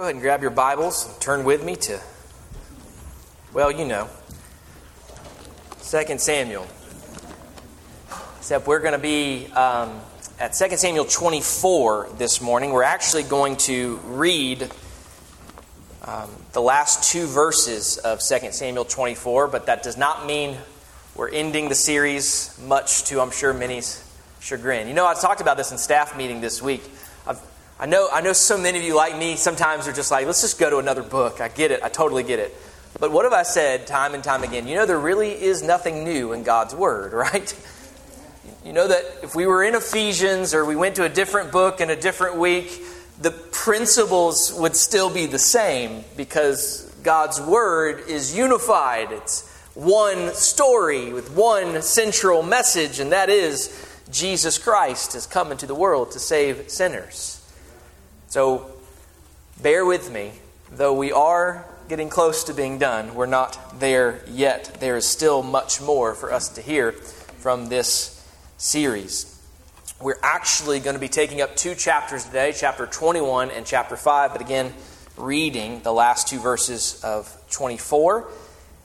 [0.00, 2.00] Go ahead and grab your Bibles and turn with me to,
[3.52, 4.08] well, you know,
[5.82, 6.66] 2 Samuel.
[8.38, 10.00] Except we're going to be um,
[10.38, 12.70] at 2 Samuel 24 this morning.
[12.70, 14.70] We're actually going to read
[16.06, 20.56] um, the last two verses of 2 Samuel 24, but that does not mean
[21.14, 24.02] we're ending the series, much to, I'm sure, many's
[24.40, 24.88] chagrin.
[24.88, 26.84] You know, I talked about this in staff meeting this week.
[27.80, 30.42] I've, know, I know so many of you, like me, sometimes are just like, let's
[30.42, 31.40] just go to another book.
[31.40, 31.82] I get it.
[31.82, 32.54] I totally get it.
[32.98, 34.68] But what have I said time and time again?
[34.68, 37.66] You know, there really is nothing new in God's Word, right?
[38.66, 41.80] You know that if we were in Ephesians or we went to a different book
[41.80, 42.82] in a different week,
[43.18, 49.10] the principles would still be the same because God's Word is unified.
[49.10, 53.74] It's one story with one central message, and that is
[54.10, 57.39] Jesus Christ has come into the world to save sinners.
[58.30, 58.70] So
[59.60, 60.30] bear with me.
[60.70, 64.76] Though we are getting close to being done, we're not there yet.
[64.78, 68.24] There is still much more for us to hear from this
[68.56, 69.36] series.
[70.00, 74.30] We're actually going to be taking up two chapters today, chapter 21 and chapter 5,
[74.30, 74.74] but again,
[75.16, 78.28] reading the last two verses of 24,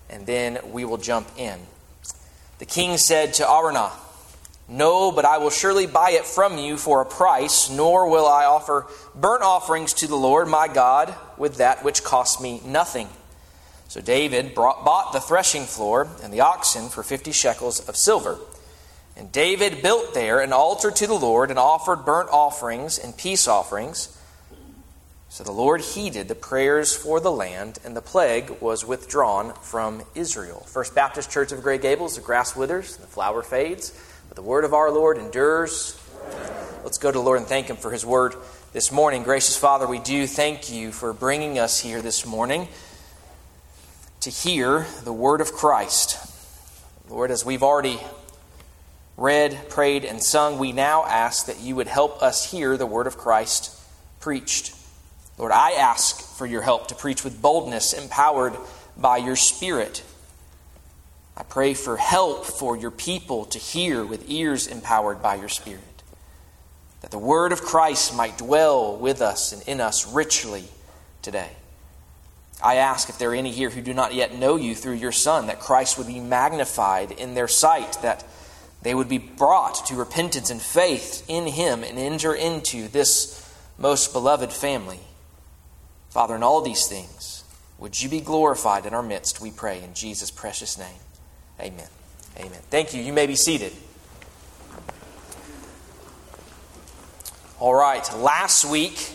[0.09, 1.59] and then we will jump in.
[2.57, 3.91] The king said to Araunah,
[4.67, 8.45] no, but I will surely buy it from you for a price, nor will I
[8.45, 13.07] offer burnt offerings to the Lord my God with that which costs me nothing.
[13.87, 18.39] So David brought, bought the threshing floor and the oxen for fifty shekels of silver.
[19.15, 23.47] And David built there an altar to the Lord and offered burnt offerings and peace
[23.47, 24.11] offerings.
[25.29, 30.01] So the Lord heeded the prayers for the land, and the plague was withdrawn from
[30.15, 30.61] Israel.
[30.61, 33.93] First Baptist Church of Grey Gables, the grass withers, the flower fades.
[34.35, 35.97] But the word of our Lord endures.
[36.83, 38.35] Let's go to the Lord and thank Him for His word
[38.73, 39.23] this morning.
[39.23, 42.67] Gracious Father, we do thank you for bringing us here this morning
[44.19, 46.17] to hear the word of Christ.
[47.09, 47.97] Lord, as we've already
[49.15, 53.07] read, prayed, and sung, we now ask that you would help us hear the word
[53.07, 53.71] of Christ
[54.19, 54.75] preached.
[55.37, 58.57] Lord, I ask for your help to preach with boldness, empowered
[58.97, 60.03] by your Spirit.
[61.37, 65.81] I pray for help for your people to hear with ears empowered by your Spirit,
[67.01, 70.65] that the word of Christ might dwell with us and in us richly
[71.21, 71.51] today.
[72.63, 75.11] I ask if there are any here who do not yet know you through your
[75.11, 78.23] Son, that Christ would be magnified in their sight, that
[78.81, 84.13] they would be brought to repentance and faith in him and enter into this most
[84.13, 84.99] beloved family.
[86.09, 87.43] Father, in all these things,
[87.77, 90.95] would you be glorified in our midst, we pray, in Jesus' precious name.
[91.59, 91.87] Amen.
[92.37, 92.59] Amen.
[92.69, 93.01] Thank you.
[93.01, 93.71] You may be seated.
[97.59, 98.07] All right.
[98.17, 99.11] Last week,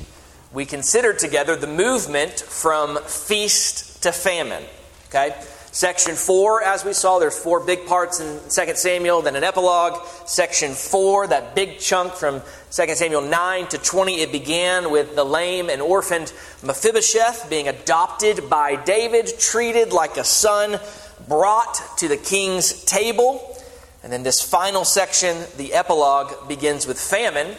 [0.52, 4.64] we considered together the movement from feast to famine.
[5.08, 5.34] Okay?
[5.72, 10.04] Section 4, as we saw, there's four big parts in 2 Samuel, then an epilogue.
[10.26, 12.42] Section 4, that big chunk from
[12.72, 16.32] 2 Samuel 9 to 20, it began with the lame and orphaned
[16.64, 20.80] Mephibosheth being adopted by David, treated like a son
[21.28, 23.56] brought to the king's table.
[24.02, 27.56] And then this final section, the epilogue, begins with famine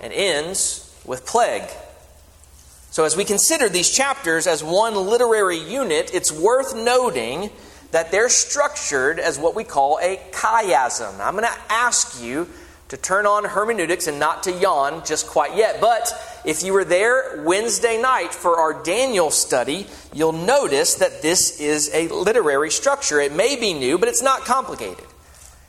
[0.00, 1.68] and ends with plague.
[2.90, 7.50] So, as we consider these chapters as one literary unit, it's worth noting
[7.90, 11.18] that they're structured as what we call a chiasm.
[11.20, 12.48] I'm going to ask you
[12.88, 15.80] to turn on hermeneutics and not to yawn just quite yet.
[15.80, 16.12] But
[16.44, 21.90] if you were there Wednesday night for our Daniel study, you'll notice that this is
[21.94, 23.20] a literary structure.
[23.20, 25.04] It may be new, but it's not complicated.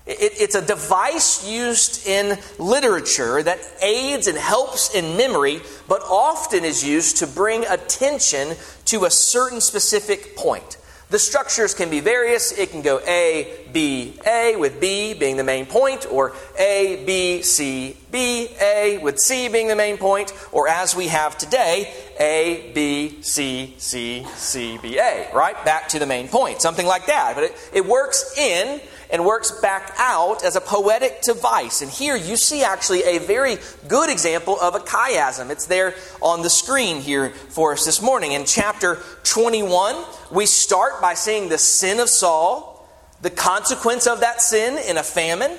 [0.06, 6.64] It, it's a device used in literature that aids and helps in memory, but often
[6.64, 8.56] is used to bring attention
[8.86, 10.78] to a certain specific point.
[11.16, 12.52] The structures can be various.
[12.52, 17.42] It can go A, B, A, with B being the main point, or A, B,
[17.42, 22.70] C, B, A, with C being the main point, or as we have today, A,
[22.76, 25.56] B, C, C, C, B, A, right?
[25.64, 27.36] Back to the main point, something like that.
[27.36, 31.82] But it, it works in and works back out as a poetic device.
[31.82, 33.58] And here you see actually a very
[33.88, 35.50] good example of a chiasm.
[35.50, 38.32] It's there on the screen here for us this morning.
[38.34, 39.96] In chapter 21,
[40.32, 42.88] we start by seeing the sin of Saul,
[43.22, 45.58] the consequence of that sin in a famine.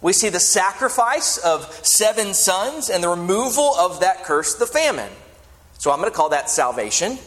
[0.00, 5.10] We see the sacrifice of seven sons and the removal of that curse, the famine.
[5.78, 7.18] So I'm going to call that salvation.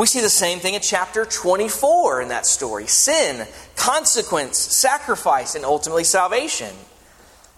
[0.00, 5.62] We see the same thing in chapter 24 in that story sin, consequence, sacrifice, and
[5.62, 6.74] ultimately salvation.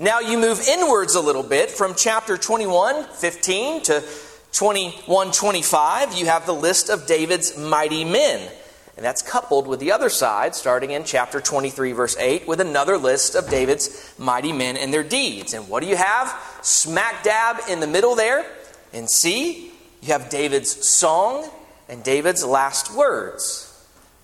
[0.01, 4.03] Now you move inwards a little bit from chapter 21, 15 to
[4.51, 8.51] 21 25, you have the list of David's mighty men.
[8.97, 12.99] And that's coupled with the other side, starting in chapter 23, verse 8, with another
[12.99, 15.55] list of David's mighty men and their deeds.
[15.55, 16.37] And what do you have?
[16.61, 18.45] Smack dab in the middle there,
[18.93, 21.49] in C, you have David's song
[21.93, 23.69] and David's last words.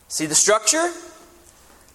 [0.08, 0.90] See the structure?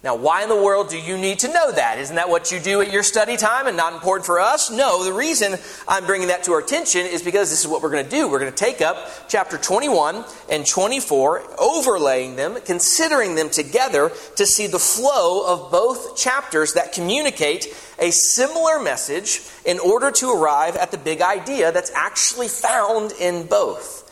[0.04, 1.98] Now, why in the world do you need to know that?
[1.98, 4.70] Isn't that what you do at your study time and not important for us?
[4.70, 5.56] No, the reason
[5.88, 8.28] I'm bringing that to our attention is because this is what we're going to do.
[8.28, 14.46] We're going to take up chapter 21 and 24, overlaying them, considering them together to
[14.46, 17.66] see the flow of both chapters that communicate
[17.98, 23.46] a similar message in order to arrive at the big idea that's actually found in
[23.46, 24.03] both.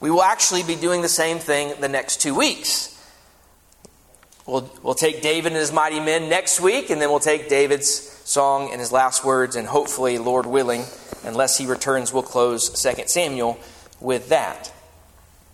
[0.00, 2.92] We will actually be doing the same thing the next two weeks.
[4.46, 7.90] We'll, we'll take David and his mighty men next week, and then we'll take David's
[7.90, 10.84] song and his last words, and hopefully, Lord willing,
[11.24, 13.58] unless he returns, we'll close 2 Samuel
[14.00, 14.72] with that.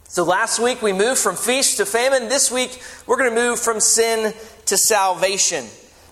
[0.04, 2.28] So last week we moved from feast to famine.
[2.28, 4.34] This week we're going to move from sin
[4.66, 5.64] to salvation.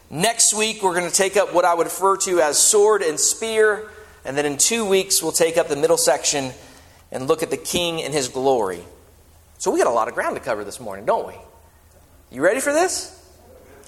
[0.09, 3.21] Next week we're going to take up what I would refer to as sword and
[3.21, 3.91] spear.
[4.25, 6.53] And then in two weeks we'll take up the middle section
[7.13, 8.85] and look at the king and his glory.
[9.59, 11.35] So we got a lot of ground to cover this morning, don't we?
[12.31, 13.17] You ready for this?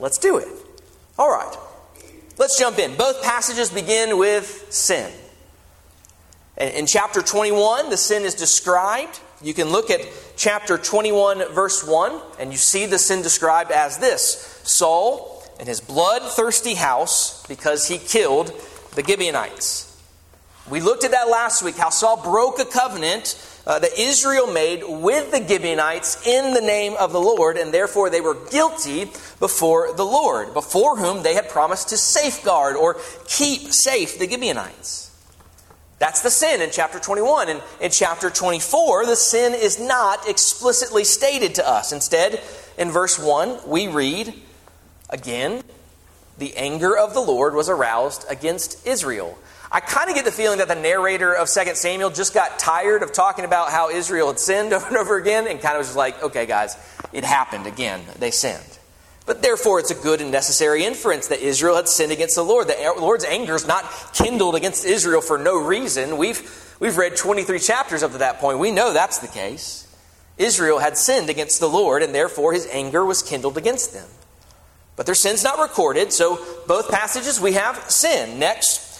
[0.01, 0.49] Let's do it.
[1.19, 1.57] All right.
[2.39, 2.97] Let's jump in.
[2.97, 5.13] Both passages begin with sin.
[6.59, 9.21] In chapter 21, the sin is described.
[9.43, 10.01] You can look at
[10.37, 15.81] chapter 21, verse 1, and you see the sin described as this Saul and his
[15.81, 18.53] bloodthirsty house because he killed
[18.95, 19.92] the Gibeonites.
[20.71, 23.37] We looked at that last week, how Saul broke a covenant
[23.67, 28.11] uh, that Israel made with the Gibeonites in the name of the Lord, and therefore
[28.11, 29.07] they were guilty
[29.41, 35.11] before the Lord, before whom they had promised to safeguard or keep safe the Gibeonites.
[35.99, 37.49] That's the sin in chapter 21.
[37.49, 41.93] And in chapter 24, the sin is not explicitly stated to us.
[41.93, 42.41] Instead,
[42.77, 44.35] in verse 1, we read
[45.11, 45.63] again,
[46.39, 49.39] the anger of the Lord was aroused against Israel.
[49.75, 53.03] I kind of get the feeling that the narrator of 2 Samuel just got tired
[53.03, 55.97] of talking about how Israel had sinned over and over again and kind of was
[55.97, 56.77] like, okay, guys,
[57.13, 58.03] it happened again.
[58.19, 58.79] They sinned.
[59.25, 62.69] But therefore, it's a good and necessary inference that Israel had sinned against the Lord.
[62.69, 66.19] The Lord's anger is not kindled against Israel for no reason.
[66.19, 68.59] We've, we've read 23 chapters up to that point.
[68.59, 69.89] We know that's the case.
[70.37, 74.09] Israel had sinned against the Lord, and therefore his anger was kindled against them.
[74.97, 78.39] But their sin's not recorded, so both passages we have sin.
[78.39, 78.92] Next,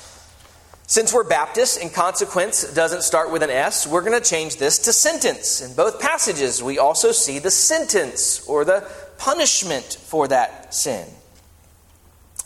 [0.93, 4.79] since we're Baptists and consequence doesn't start with an S, we're going to change this
[4.81, 5.63] to sentence.
[5.63, 8.87] In both passages, we also see the sentence or the
[9.17, 11.09] punishment for that sin.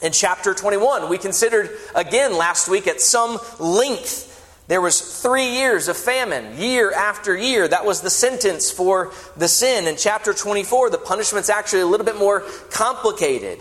[0.01, 4.33] In chapter 21, we considered again last week at some length
[4.69, 7.67] there was three years of famine, year after year.
[7.67, 9.89] That was the sentence for the sin.
[9.89, 13.59] In chapter 24, the punishment's actually a little bit more complicated.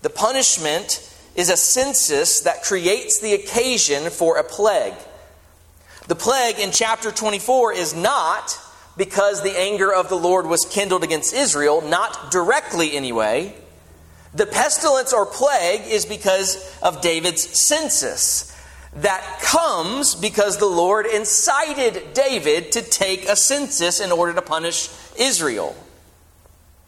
[0.00, 4.94] The punishment is a census that creates the occasion for a plague.
[6.08, 8.58] The plague in chapter 24 is not
[8.96, 13.54] because the anger of the Lord was kindled against Israel, not directly anyway.
[14.34, 18.48] The pestilence or plague is because of David's census.
[18.96, 24.90] That comes because the Lord incited David to take a census in order to punish
[25.18, 25.74] Israel.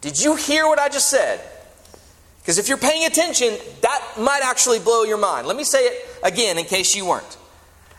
[0.01, 1.39] Did you hear what I just said?
[2.45, 5.47] Because if you're paying attention, that might actually blow your mind.
[5.47, 7.37] Let me say it again in case you weren't.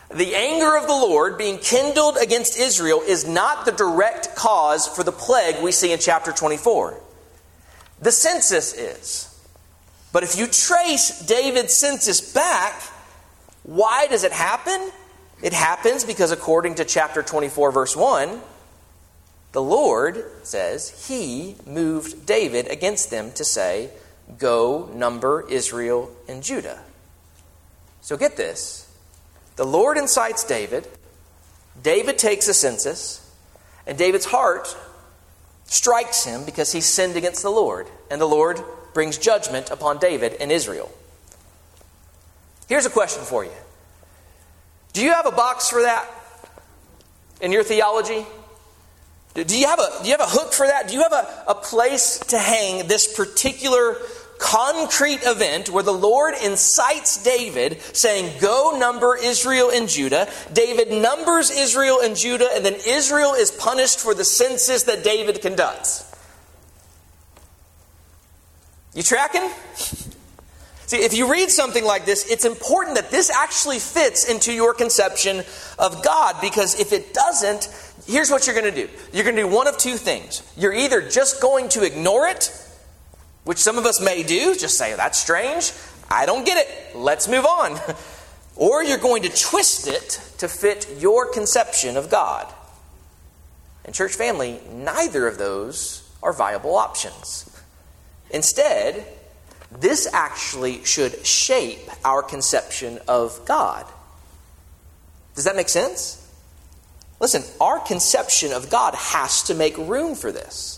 [0.09, 5.03] The anger of the Lord being kindled against Israel is not the direct cause for
[5.03, 6.97] the plague we see in chapter 24.
[8.01, 9.37] The census is.
[10.13, 12.81] But if you trace David's census back,
[13.63, 14.91] why does it happen?
[15.43, 18.39] It happens because, according to chapter 24, verse 1,
[19.51, 23.89] the Lord says he moved David against them to say,
[24.37, 26.79] Go number Israel and Judah.
[28.01, 28.89] So get this.
[29.55, 30.87] The Lord incites David.
[31.81, 33.23] David takes a census.
[33.85, 34.75] And David's heart
[35.65, 37.87] strikes him because he sinned against the Lord.
[38.11, 38.61] And the Lord
[38.93, 40.91] brings judgment upon David and Israel.
[42.67, 43.51] Here's a question for you
[44.93, 46.07] Do you have a box for that
[47.41, 48.25] in your theology?
[49.33, 50.87] Do you have a, do you have a hook for that?
[50.87, 53.97] Do you have a, a place to hang this particular
[54.39, 60.29] concrete event where the Lord incites David, saying, Go number Israel and Judah.
[60.53, 65.41] David numbers Israel and Judah, and then Israel is punished for the census that David
[65.41, 66.03] conducts.
[68.93, 69.49] You tracking?
[70.87, 74.73] See, if you read something like this, it's important that this actually fits into your
[74.73, 75.43] conception
[75.77, 77.67] of God because if it doesn't,
[78.07, 78.89] here's what you're going to do.
[79.11, 80.41] You're going to do one of two things.
[80.55, 82.51] You're either just going to ignore it,
[83.47, 85.71] which some of us may do, just say, that's strange.
[86.11, 86.97] I don't get it.
[86.97, 87.79] Let's move on.
[88.57, 92.53] or you're going to twist it to fit your conception of God.
[93.85, 97.49] And, church family, neither of those are viable options.
[98.31, 99.05] Instead,
[99.79, 103.85] this actually should shape our conception of God.
[105.35, 106.29] Does that make sense?
[107.21, 110.76] Listen, our conception of God has to make room for this.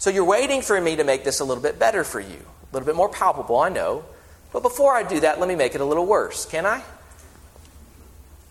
[0.00, 2.72] So you're waiting for me to make this a little bit better for you, a
[2.72, 4.02] little bit more palpable, I know.
[4.50, 6.82] But before I do that, let me make it a little worse, can I?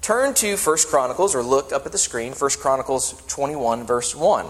[0.03, 4.46] Turn to 1 Chronicles or look up at the screen, 1 Chronicles 21, verse 1.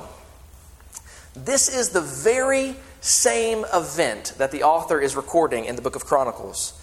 [1.37, 6.03] This is the very same event that the author is recording in the book of
[6.03, 6.73] Chronicles.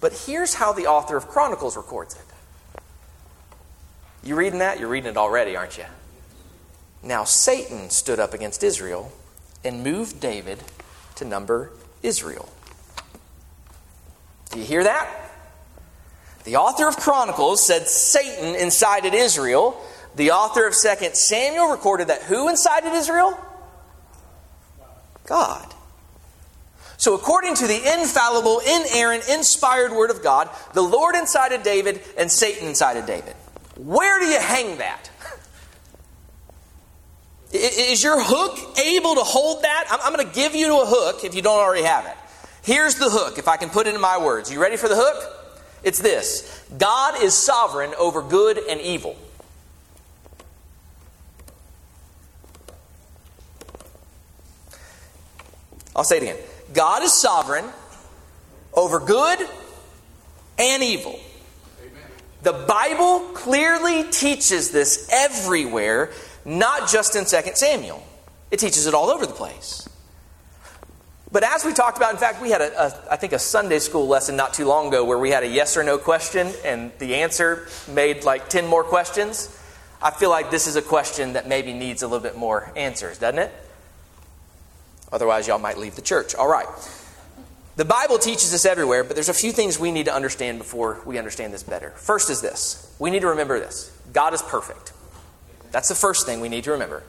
[0.00, 2.80] But here's how the author of Chronicles records it.
[4.22, 4.78] You reading that?
[4.78, 5.86] You're reading it already, aren't you?
[7.02, 9.12] Now Satan stood up against Israel
[9.64, 10.58] and moved David
[11.16, 11.70] to number
[12.02, 12.48] Israel.
[14.50, 15.08] Do you hear that?
[16.44, 19.78] The author of Chronicles said Satan incited Israel.
[20.14, 23.38] The author of 2 Samuel recorded that who incited Israel?
[25.26, 25.74] God.
[26.96, 32.30] So, according to the infallible, inerrant, inspired Word of God, the Lord incited David and
[32.30, 33.34] Satan incited David.
[33.76, 35.10] Where do you hang that?
[37.52, 39.86] Is your hook able to hold that?
[39.90, 42.16] I'm going to give you a hook if you don't already have it.
[42.62, 44.52] Here's the hook, if I can put it in my words.
[44.52, 45.34] You ready for the hook?
[45.82, 49.16] It's this God is sovereign over good and evil.
[55.96, 56.36] I'll say it again.
[56.74, 57.64] God is sovereign
[58.74, 59.40] over good
[60.58, 61.18] and evil.
[62.42, 66.12] The Bible clearly teaches this everywhere,
[66.48, 68.02] not just in 2 Samuel.
[68.50, 69.88] It teaches it all over the place.
[71.30, 73.80] But as we talked about, in fact, we had, a, a, I think, a Sunday
[73.80, 76.90] school lesson not too long ago where we had a yes or no question, and
[76.98, 79.54] the answer made like 10 more questions.
[80.00, 83.18] I feel like this is a question that maybe needs a little bit more answers,
[83.18, 83.52] doesn't it?
[85.12, 86.34] Otherwise, y'all might leave the church.
[86.34, 86.66] All right.
[87.76, 91.00] The Bible teaches this everywhere, but there's a few things we need to understand before
[91.04, 91.90] we understand this better.
[91.90, 94.92] First is this we need to remember this God is perfect.
[95.70, 97.02] That's the first thing we need to remember.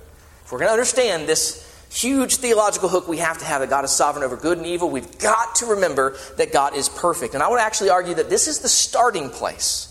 [0.45, 3.83] If we're going to understand this huge theological hook we have to have that God
[3.83, 7.33] is sovereign over good and evil, we've got to remember that God is perfect.
[7.33, 9.88] And I would actually argue that this is the starting place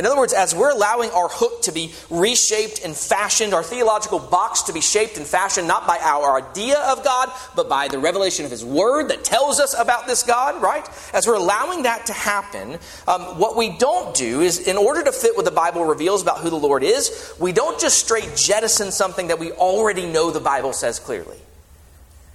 [0.00, 4.18] in other words, as we're allowing our hook to be reshaped and fashioned, our theological
[4.18, 7.98] box to be shaped and fashioned not by our idea of God, but by the
[7.98, 10.88] revelation of His Word that tells us about this God, right?
[11.12, 15.12] As we're allowing that to happen, um, what we don't do is, in order to
[15.12, 18.92] fit what the Bible reveals about who the Lord is, we don't just straight jettison
[18.92, 21.36] something that we already know the Bible says clearly,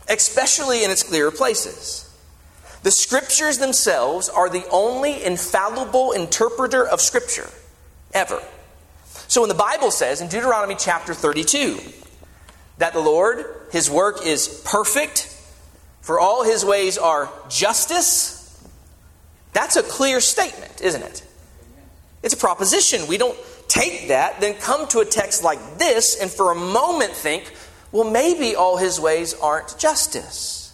[0.07, 2.04] especially in its clearer places.
[2.85, 7.49] The scriptures themselves are the only infallible interpreter of scripture
[8.13, 8.39] ever.
[9.27, 11.79] So when the Bible says in Deuteronomy chapter 32
[12.77, 15.35] that the Lord, his work is perfect,
[16.01, 18.63] for all his ways are justice,
[19.51, 21.23] that's a clear statement, isn't it?
[22.21, 23.07] It's a proposition.
[23.07, 27.13] We don't take that, then come to a text like this, and for a moment
[27.13, 27.51] think,
[27.91, 30.64] well, maybe all his ways aren't justice.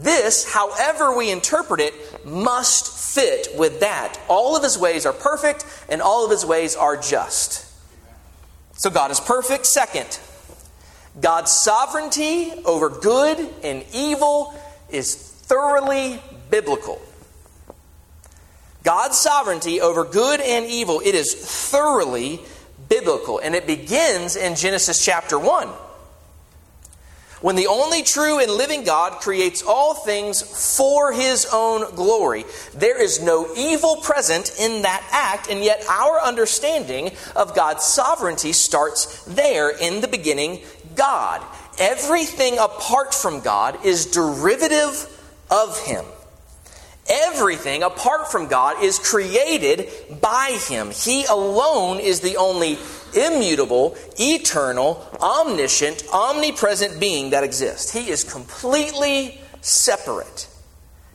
[0.00, 1.94] This, however we interpret it,
[2.26, 4.18] must fit with that.
[4.28, 7.64] All of his ways are perfect, and all of his ways are just.
[8.76, 9.66] So God is perfect.
[9.66, 10.18] Second,
[11.20, 14.54] God's sovereignty over good and evil
[14.90, 17.00] is thoroughly biblical.
[18.82, 22.40] God's sovereignty over good and evil, it is thoroughly
[22.88, 23.38] biblical.
[23.38, 25.68] And it begins in Genesis chapter 1
[27.40, 30.40] when the only true and living God creates all things
[30.76, 32.44] for his own glory.
[32.74, 38.52] There is no evil present in that act, and yet our understanding of God's sovereignty
[38.52, 40.60] starts there in the beginning
[40.94, 41.42] God.
[41.78, 45.12] Everything apart from God is derivative
[45.50, 46.04] of him.
[47.08, 49.88] Everything apart from God is created
[50.20, 50.90] by him.
[50.90, 52.78] He alone is the only
[53.16, 57.92] immutable, eternal, omniscient, omnipresent being that exists.
[57.92, 60.48] He is completely separate.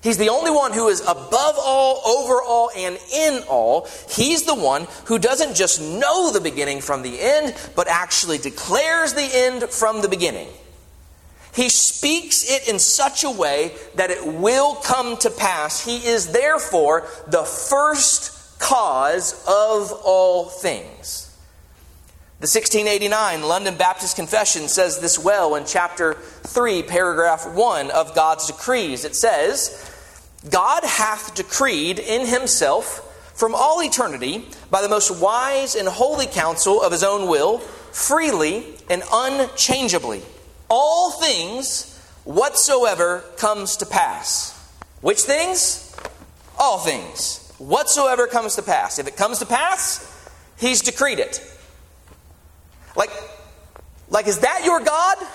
[0.01, 3.88] He's the only one who is above all, over all, and in all.
[4.10, 9.13] He's the one who doesn't just know the beginning from the end, but actually declares
[9.13, 10.48] the end from the beginning.
[11.53, 15.86] He speaks it in such a way that it will come to pass.
[15.86, 21.31] He is therefore the first cause of all things.
[22.42, 28.48] The 1689 London Baptist Confession says this well in chapter 3, paragraph 1 of God's
[28.48, 29.06] decrees.
[29.06, 29.94] It says,
[30.50, 36.82] God hath decreed in himself from all eternity by the most wise and holy counsel
[36.82, 40.24] of his own will, freely and unchangeably
[40.68, 44.58] all things whatsoever comes to pass.
[45.02, 45.96] Which things?
[46.58, 47.54] All things.
[47.60, 48.98] Whatsoever comes to pass.
[48.98, 51.50] If it comes to pass, he's decreed it.
[52.96, 53.12] Like,
[54.10, 55.18] like is that your God?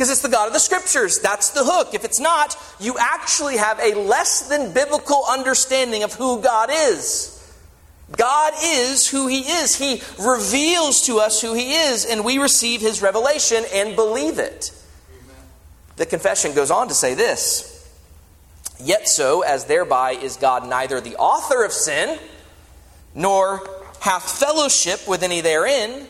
[0.00, 1.18] Because it's the God of the Scriptures.
[1.18, 1.92] That's the hook.
[1.92, 7.36] If it's not, you actually have a less than biblical understanding of who God is.
[8.16, 9.76] God is who He is.
[9.76, 14.72] He reveals to us who He is, and we receive His revelation and believe it.
[15.12, 15.36] Amen.
[15.96, 17.86] The confession goes on to say this
[18.82, 22.18] Yet so, as thereby is God neither the author of sin,
[23.14, 23.68] nor
[24.00, 26.06] hath fellowship with any therein,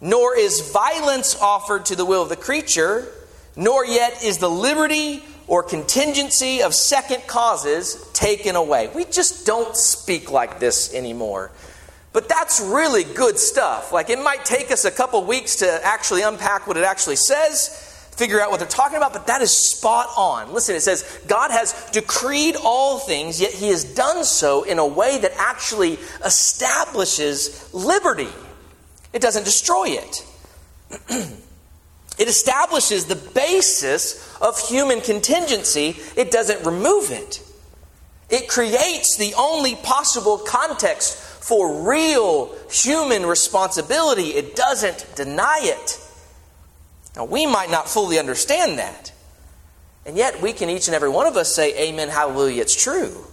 [0.00, 3.06] nor is violence offered to the will of the creature,
[3.54, 8.90] nor yet is the liberty or contingency of second causes taken away.
[8.94, 11.52] We just don't speak like this anymore.
[12.12, 13.92] But that's really good stuff.
[13.92, 17.85] Like it might take us a couple weeks to actually unpack what it actually says,
[18.16, 20.52] figure out what they're talking about, but that is spot on.
[20.52, 24.86] Listen, it says, God has decreed all things, yet He has done so in a
[24.86, 28.28] way that actually establishes liberty.
[29.12, 30.26] It doesn't destroy it.
[32.18, 37.42] It establishes the basis of human contingency, it doesn't remove it.
[38.30, 44.30] It creates the only possible context for real human responsibility.
[44.30, 46.00] It doesn't deny it.
[47.16, 49.12] Now, we might not fully understand that.
[50.04, 53.24] And yet, we can each and every one of us say, Amen, hallelujah, it's true.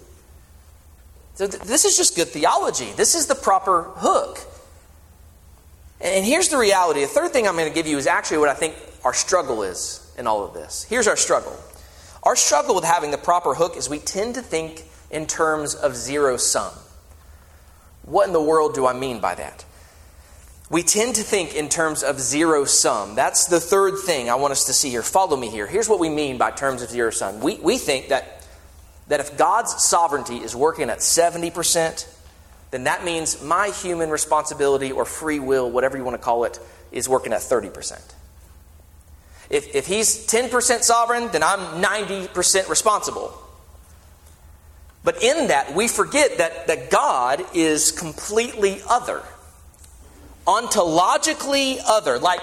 [1.36, 2.92] So th- this is just good theology.
[2.96, 4.40] This is the proper hook.
[6.00, 7.02] And here's the reality.
[7.02, 9.64] The third thing I'm going to give you is actually what I think our struggle
[9.64, 10.84] is in all of this.
[10.84, 11.58] Here's our struggle.
[12.24, 15.96] Our struggle with having the proper hook is we tend to think in terms of
[15.96, 16.72] zero sum.
[18.04, 19.66] What in the world do I mean by that?
[20.74, 23.14] We tend to think in terms of zero sum.
[23.14, 25.04] That's the third thing I want us to see here.
[25.04, 25.68] Follow me here.
[25.68, 27.42] Here's what we mean by terms of zero sum.
[27.42, 28.44] We, we think that,
[29.08, 32.08] that if God's sovereignty is working at 70%,
[32.72, 36.60] then that means my human responsibility or free will, whatever you want to call it,
[36.92, 38.02] is working at 30%.
[39.52, 43.32] If, if he's 10% sovereign, then I'm 90% responsible.
[45.04, 49.22] But in that, we forget that, that God is completely other,
[50.46, 52.20] ontologically other.
[52.20, 52.42] Like,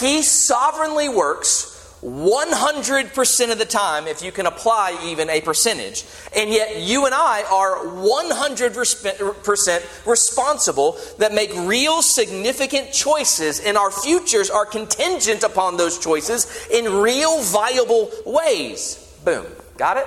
[0.00, 1.70] he sovereignly works
[2.02, 6.06] 100% of the time if you can apply even a percentage.
[6.34, 13.90] And yet, you and I are 100% responsible that make real significant choices, and our
[13.90, 18.96] futures are contingent upon those choices in real viable ways.
[19.24, 19.44] Boom.
[19.76, 20.06] Got it?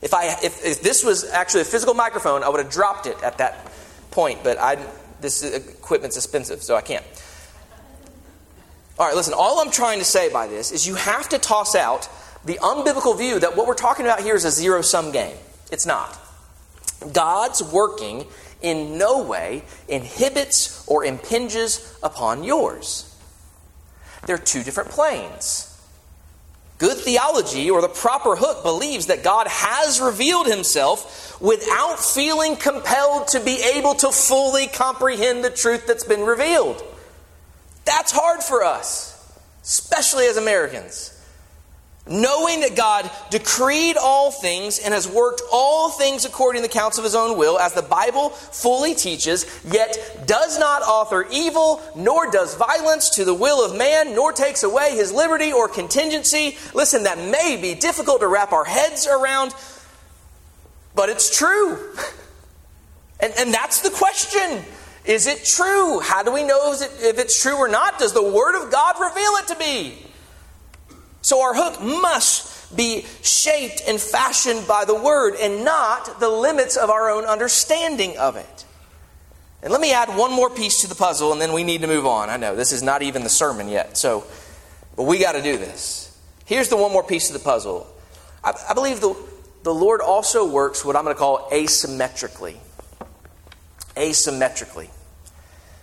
[0.00, 3.22] If, I, if, if this was actually a physical microphone, I would have dropped it
[3.22, 3.70] at that
[4.10, 4.76] point, but I,
[5.20, 7.04] this equipment's expensive, so I can't.
[8.98, 11.74] All right, listen, all I'm trying to say by this is you have to toss
[11.74, 12.08] out
[12.44, 15.36] the unbiblical view that what we're talking about here is a zero sum game.
[15.70, 16.18] It's not.
[17.12, 18.24] God's working
[18.62, 23.14] in no way inhibits or impinges upon yours.
[24.26, 25.65] They're two different planes.
[26.78, 33.28] Good theology, or the proper hook, believes that God has revealed himself without feeling compelled
[33.28, 36.82] to be able to fully comprehend the truth that's been revealed.
[37.86, 39.12] That's hard for us,
[39.62, 41.15] especially as Americans.
[42.08, 46.98] Knowing that God decreed all things and has worked all things according to the counts
[46.98, 52.30] of his own will, as the Bible fully teaches, yet does not author evil, nor
[52.30, 56.56] does violence to the will of man, nor takes away his liberty or contingency.
[56.74, 59.52] Listen, that may be difficult to wrap our heads around,
[60.94, 61.78] but it's true.
[63.18, 64.62] And, and that's the question.
[65.06, 66.00] Is it true?
[66.00, 67.98] How do we know if it's true or not?
[67.98, 70.05] Does the Word of God reveal it to be?
[71.26, 76.76] So our hook must be shaped and fashioned by the Word and not the limits
[76.76, 78.64] of our own understanding of it.
[79.60, 81.88] And let me add one more piece to the puzzle and then we need to
[81.88, 82.30] move on.
[82.30, 84.24] I know this is not even the sermon yet, so,
[84.94, 86.16] but we got to do this.
[86.44, 87.88] Here's the one more piece of the puzzle.
[88.44, 89.16] I, I believe the,
[89.64, 92.54] the Lord also works what I'm going to call asymmetrically.
[93.96, 94.90] Asymmetrically.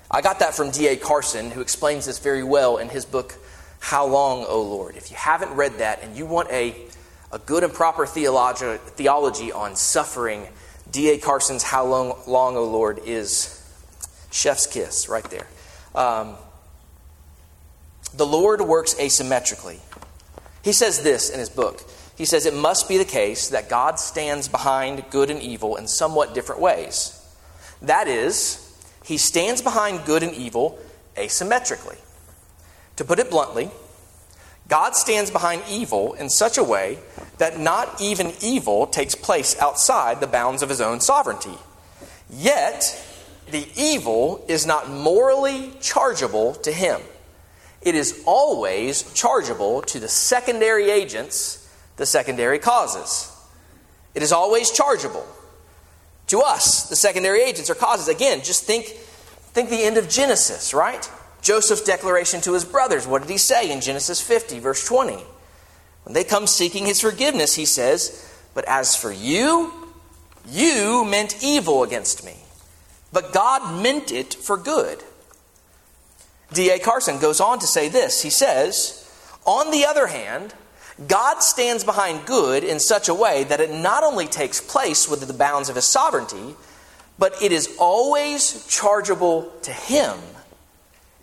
[0.10, 0.96] I got that from D.A.
[0.96, 3.36] Carson, who explains this very well in his book,
[3.84, 4.96] How long, O Lord?
[4.96, 6.74] If you haven't read that and you want a,
[7.34, 10.48] a good and proper theology, theology on suffering,
[10.90, 11.18] D.A.
[11.18, 13.62] Carson's How Long, long, O Lord is
[14.32, 15.48] chef's kiss right there.
[15.94, 16.38] Um,
[18.16, 19.80] the Lord works asymmetrically.
[20.64, 21.82] He says this in his book.
[22.18, 25.90] He says it must be the case that God stands behind good and evil in
[25.90, 27.22] somewhat different ways.
[27.82, 28.66] That is,
[29.04, 30.80] he stands behind good and evil
[31.18, 31.98] asymmetrically.
[32.98, 33.72] To put it bluntly,
[34.68, 37.00] God stands behind evil in such a way
[37.38, 41.58] that not even evil takes place outside the bounds of his own sovereignty.
[42.30, 43.06] Yet,
[43.52, 47.02] the evil is not morally chargeable to him.
[47.82, 53.30] It is always chargeable to the secondary agents, the secondary causes.
[54.16, 55.26] It is always chargeable
[56.28, 58.08] to us, the secondary agents or causes.
[58.08, 61.10] Again, just think, think the end of Genesis, right?
[61.44, 63.06] Joseph's declaration to his brothers.
[63.06, 65.18] What did he say in Genesis 50, verse 20?
[66.04, 69.72] When they come seeking his forgiveness, he says, But as for you,
[70.50, 72.38] you meant evil against me,
[73.12, 75.04] but God meant it for good.
[76.54, 76.80] D.A.
[76.80, 78.22] Carson goes on to say this.
[78.22, 79.10] He says,
[79.46, 80.54] On the other hand,
[81.08, 85.28] God stands behind good in such a way that it not only takes place within
[85.28, 86.56] the bounds of his sovereignty,
[87.18, 90.18] but it is always chargeable to him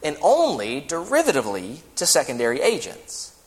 [0.03, 3.39] and only derivatively to secondary agents.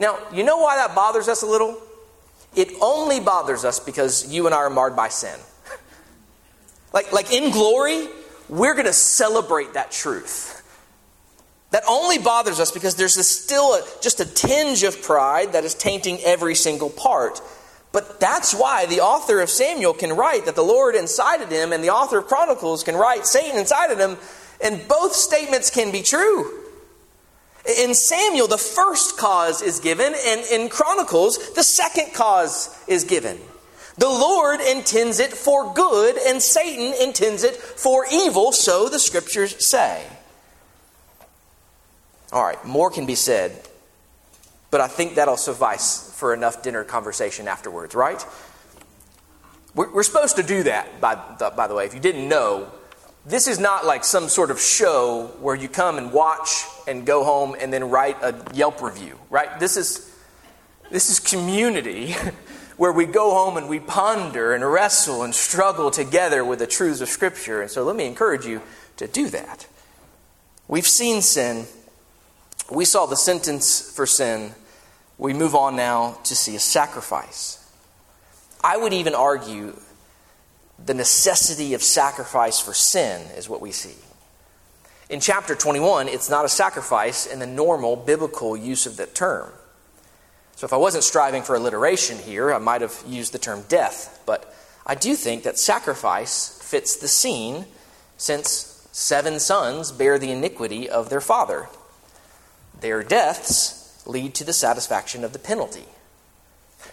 [0.00, 1.80] Now, you know why that bothers us a little?
[2.54, 5.38] It only bothers us because you and I are marred by sin.
[6.92, 8.06] like, like in glory,
[8.48, 10.54] we're going to celebrate that truth.
[11.70, 15.74] That only bothers us because there's still a, just a tinge of pride that is
[15.74, 17.42] tainting every single part.
[17.92, 21.82] But that's why the author of Samuel can write that the Lord incited him, and
[21.82, 24.16] the author of Chronicles can write Satan incited him,
[24.62, 26.64] and both statements can be true.
[27.80, 33.38] In Samuel, the first cause is given, and in Chronicles, the second cause is given.
[33.98, 39.66] The Lord intends it for good, and Satan intends it for evil, so the scriptures
[39.66, 40.06] say.
[42.32, 43.68] All right, more can be said,
[44.70, 48.24] but I think that'll suffice for enough dinner conversation afterwards, right?
[49.74, 51.86] We're, supposed to do that, by, by the way.
[51.86, 52.70] If you didn't know,
[53.26, 57.24] this is not like some sort of show where you come and watch and go
[57.24, 59.60] home and then write a Yelp review, right?
[59.60, 60.14] This is,
[60.90, 62.12] this is community
[62.76, 67.00] where we go home and we ponder and wrestle and struggle together with the truths
[67.00, 67.60] of Scripture.
[67.60, 68.62] And so let me encourage you
[68.96, 69.66] to do that.
[70.68, 71.66] We've seen sin
[72.70, 74.52] we saw the sentence for sin.
[75.16, 77.64] We move on now to see a sacrifice.
[78.62, 79.78] I would even argue
[80.84, 83.96] the necessity of sacrifice for sin is what we see.
[85.08, 89.50] In chapter 21, it's not a sacrifice in the normal biblical use of that term.
[90.54, 94.22] So if I wasn't striving for alliteration here, I might have used the term death.
[94.26, 94.54] But
[94.86, 97.66] I do think that sacrifice fits the scene
[98.16, 101.68] since seven sons bear the iniquity of their father.
[102.80, 105.86] Their deaths lead to the satisfaction of the penalty.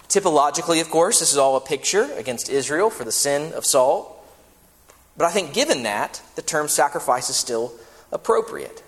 [0.07, 4.23] Typologically, of course, this is all a picture against Israel for the sin of Saul.
[5.17, 7.73] But I think, given that, the term sacrifice is still
[8.11, 8.83] appropriate.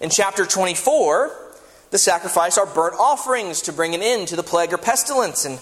[0.00, 1.36] In chapter 24,
[1.90, 5.44] the sacrifice are burnt offerings to bring an end to the plague or pestilence.
[5.44, 5.58] And,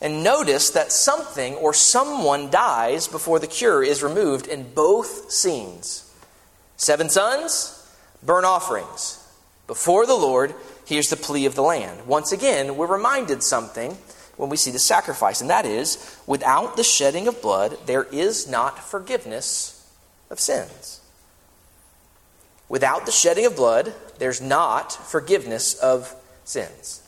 [0.00, 6.04] and notice that something or someone dies before the cure is removed in both scenes.
[6.76, 7.74] Seven sons,
[8.22, 9.24] burnt offerings.
[9.66, 10.54] Before the Lord,
[10.88, 12.06] here's the plea of the land.
[12.06, 13.92] Once again, we're reminded something
[14.38, 18.48] when we see the sacrifice, and that is without the shedding of blood, there is
[18.48, 19.92] not forgiveness
[20.30, 21.00] of sins.
[22.70, 27.02] Without the shedding of blood, there's not forgiveness of sins.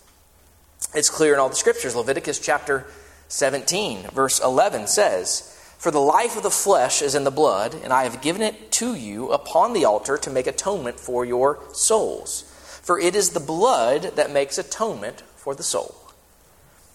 [0.95, 1.97] It's clear in all the scriptures.
[1.97, 2.87] Leviticus chapter
[3.29, 7.93] 17, verse 11 says, For the life of the flesh is in the blood, and
[7.93, 12.50] I have given it to you upon the altar to make atonement for your souls
[12.83, 15.95] for it is the blood that makes atonement for the soul.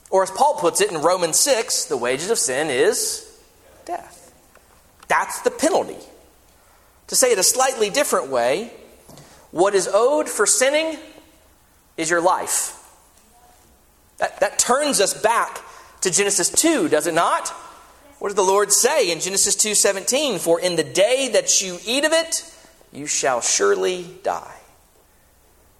[0.09, 3.39] Or as Paul puts it in Romans 6, the wages of sin is
[3.85, 4.33] death.
[5.07, 5.97] That's the penalty.
[7.07, 8.71] To say it a slightly different way,
[9.51, 10.97] what is owed for sinning
[11.97, 12.81] is your life.
[14.17, 15.61] That, that turns us back
[16.01, 17.53] to Genesis 2, does it not?
[18.19, 20.39] What does the Lord say in Genesis 2:17?
[20.39, 22.43] For in the day that you eat of it,
[22.91, 24.54] you shall surely die.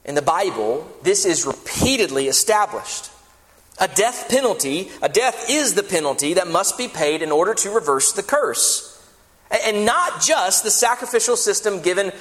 [0.06, 3.10] In the Bible, this is repeatedly established.
[3.80, 7.72] A death penalty, a death is the penalty that must be paid in order to
[7.72, 8.92] reverse the curse.
[9.66, 12.12] And not just the sacrificial system given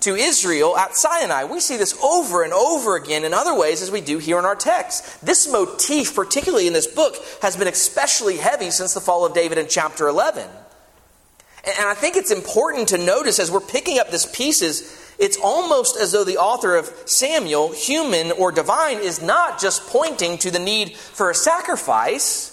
[0.00, 1.44] to Israel at Sinai.
[1.44, 4.44] We see this over and over again in other ways as we do here in
[4.44, 5.24] our text.
[5.24, 9.56] This motif, particularly in this book, has been especially heavy since the fall of David
[9.56, 10.46] in chapter 11.
[11.64, 15.96] And I think it's important to notice as we're picking up these pieces, it's almost
[15.96, 20.58] as though the author of Samuel, human or divine, is not just pointing to the
[20.58, 22.50] need for a sacrifice.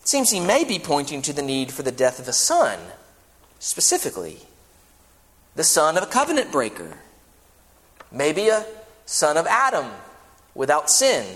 [0.00, 2.78] It seems he may be pointing to the need for the death of a son,
[3.58, 4.38] specifically
[5.54, 6.98] the son of a covenant breaker,
[8.10, 8.64] maybe a
[9.04, 9.86] son of Adam
[10.54, 11.26] without sin.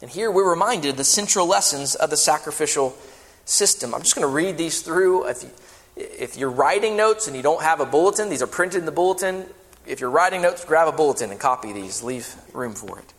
[0.00, 2.96] And here we're reminded of the central lessons of the sacrificial
[3.44, 3.94] system.
[3.94, 5.26] I'm just going to read these through.
[5.26, 5.50] If, you,
[5.96, 8.92] if you're writing notes and you don't have a bulletin, these are printed in the
[8.92, 9.46] bulletin.
[9.86, 12.02] If you're writing notes, grab a bulletin and copy these.
[12.02, 13.12] Leave room for it.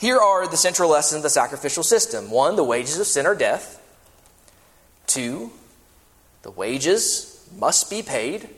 [0.00, 3.34] Here are the central lessons of the sacrificial system one, the wages of sin are
[3.34, 3.82] death.
[5.06, 5.50] Two,
[6.42, 8.48] the wages must be paid.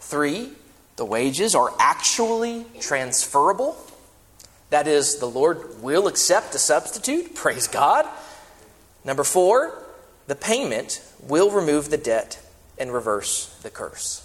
[0.00, 0.50] Three,
[0.96, 3.76] the wages are actually transferable.
[4.70, 7.34] That is, the Lord will accept a substitute.
[7.34, 8.06] Praise God.
[9.04, 9.82] Number four,
[10.26, 12.40] the payment will remove the debt
[12.78, 14.24] and reverse the curse.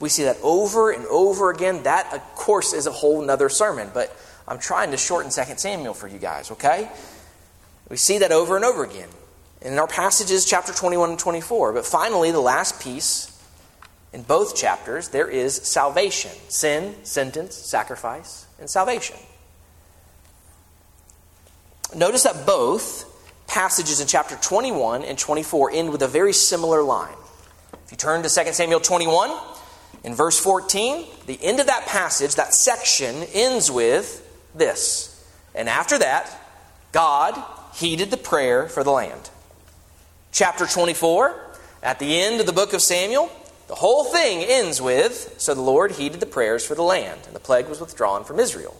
[0.00, 1.84] We see that over and over again.
[1.84, 4.14] That, of course, is a whole nother sermon, but
[4.48, 6.90] I'm trying to shorten 2 Samuel for you guys, okay?
[7.88, 9.08] We see that over and over again
[9.60, 11.72] in our passages, chapter 21 and 24.
[11.72, 13.28] But finally, the last piece
[14.12, 19.16] in both chapters, there is salvation sin, sentence, sacrifice, and salvation.
[21.94, 23.04] Notice that both
[23.52, 27.14] passages in chapter 21 and 24 end with a very similar line.
[27.84, 29.30] If you turn to 2 Samuel 21,
[30.04, 35.22] in verse 14, the end of that passage, that section, ends with this.
[35.54, 36.30] And after that,
[36.92, 37.40] God
[37.74, 39.28] heeded the prayer for the land.
[40.32, 41.38] Chapter 24,
[41.82, 43.30] at the end of the book of Samuel,
[43.68, 47.36] the whole thing ends with So the Lord heeded the prayers for the land, and
[47.36, 48.74] the plague was withdrawn from Israel.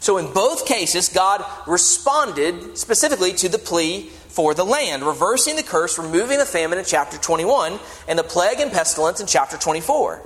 [0.00, 5.62] So, in both cases, God responded specifically to the plea for the land, reversing the
[5.62, 10.22] curse, removing the famine in chapter 21, and the plague and pestilence in chapter 24.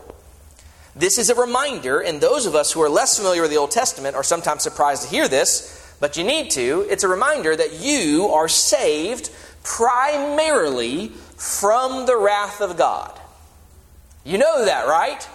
[0.96, 3.70] This is a reminder, and those of us who are less familiar with the Old
[3.70, 6.84] Testament are sometimes surprised to hear this, but you need to.
[6.90, 9.30] It's a reminder that you are saved
[9.62, 13.18] primarily from the wrath of God.
[14.24, 15.26] You know that, right?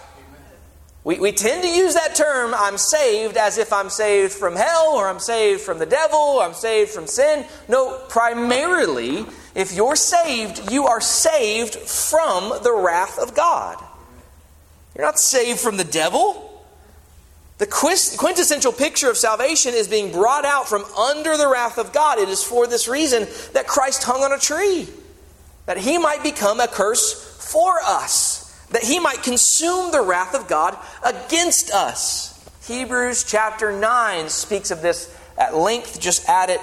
[1.06, 4.94] We, we tend to use that term, I'm saved, as if I'm saved from hell,
[4.96, 7.46] or I'm saved from the devil, or I'm saved from sin.
[7.68, 13.80] No, primarily, if you're saved, you are saved from the wrath of God.
[14.96, 16.66] You're not saved from the devil.
[17.58, 22.18] The quintessential picture of salvation is being brought out from under the wrath of God.
[22.18, 24.88] It is for this reason that Christ hung on a tree,
[25.66, 27.12] that he might become a curse
[27.48, 28.35] for us
[28.70, 32.32] that he might consume the wrath of God against us.
[32.66, 36.00] Hebrews chapter 9 speaks of this at length.
[36.00, 36.60] Just add it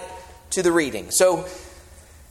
[0.51, 1.11] to the reading.
[1.11, 1.47] So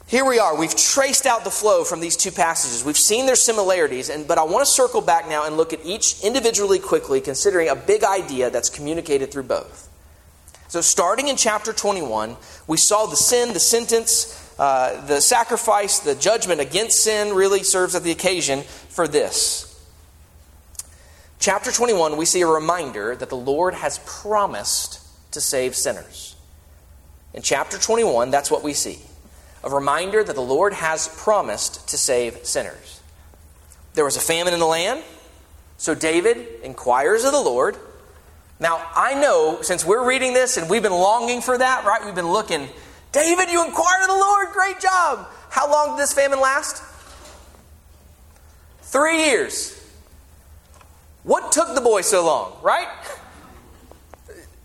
[0.07, 0.55] here we are.
[0.55, 2.85] We've traced out the flow from these two passages.
[2.85, 5.85] We've seen their similarities, and, but I want to circle back now and look at
[5.87, 9.89] each individually quickly, considering a big idea that's communicated through both.
[10.69, 16.15] So, starting in chapter 21, we saw the sin, the sentence, uh, the sacrifice, the
[16.15, 19.69] judgment against sin really serves as the occasion for this.
[21.41, 25.01] Chapter 21, we see a reminder that the Lord has promised
[25.33, 26.37] to save sinners.
[27.35, 29.01] In chapter 21, that's what we see
[29.65, 33.01] a reminder that the Lord has promised to save sinners.
[33.95, 35.03] There was a famine in the land,
[35.77, 37.77] so David inquires of the Lord.
[38.61, 42.05] Now, I know since we're reading this and we've been longing for that, right?
[42.05, 42.69] We've been looking,
[43.13, 45.29] David, you inquired of the Lord, great job.
[45.51, 46.83] How long did this famine last?
[48.81, 49.79] Three years.
[51.23, 52.89] What took the boy so long, right?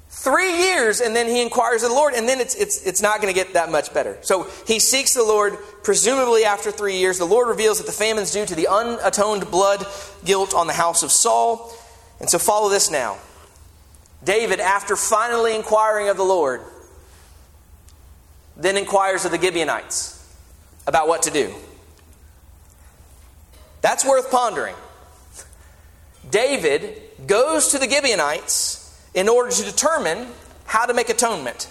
[0.09, 3.21] Three years, and then he inquires of the Lord, and then it's, it's, it's not
[3.21, 4.17] going to get that much better.
[4.21, 7.19] So he seeks the Lord, presumably after three years.
[7.19, 9.85] The Lord reveals that the famine is due to the unatoned blood
[10.25, 11.71] guilt on the house of Saul.
[12.19, 13.17] And so follow this now.
[14.23, 16.61] David, after finally inquiring of the Lord,
[18.57, 20.13] then inquires of the Gibeonites
[20.85, 21.53] about what to do.
[23.81, 24.75] That's worth pondering.
[26.29, 30.27] David goes to the Gibeonites in order to determine
[30.65, 31.69] how to make atonement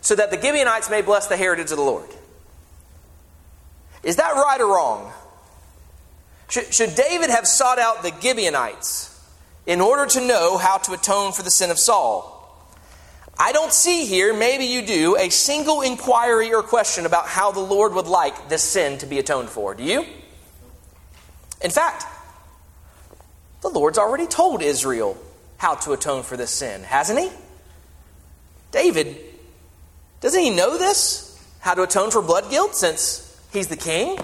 [0.00, 2.08] so that the Gibeonites may bless the heritage of the Lord.
[4.02, 5.12] Is that right or wrong?
[6.48, 9.06] Should, should David have sought out the Gibeonites
[9.66, 12.39] in order to know how to atone for the sin of Saul?
[13.40, 17.60] I don't see here, maybe you do, a single inquiry or question about how the
[17.60, 19.74] Lord would like this sin to be atoned for.
[19.74, 20.04] Do you?
[21.62, 22.04] In fact,
[23.62, 25.16] the Lord's already told Israel
[25.56, 27.30] how to atone for this sin, hasn't he?
[28.72, 29.16] David,
[30.20, 31.26] doesn't he know this?
[31.60, 34.18] How to atone for blood guilt since he's the king?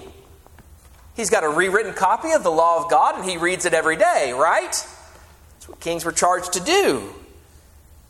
[1.15, 3.95] He's got a rewritten copy of the law of God and he reads it every
[3.95, 4.71] day, right?
[4.71, 7.15] That's what kings were charged to do.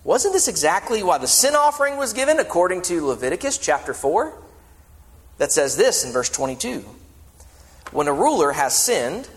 [0.04, 4.34] Wasn't this exactly why the sin offering was given according to Leviticus chapter 4?
[5.38, 6.86] That says this in verse 22
[7.92, 9.30] When a ruler has sinned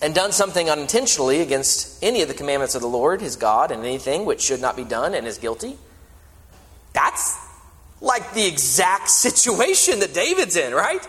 [0.00, 3.84] and done something unintentionally against any of the commandments of the Lord his God and
[3.84, 5.76] anything which should not be done and is guilty,
[6.92, 7.36] that's
[8.00, 11.06] like the exact situation that David's in, right?